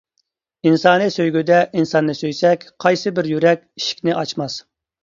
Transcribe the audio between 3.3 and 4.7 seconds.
يۈرەك ئىشىكنى ئاچماس.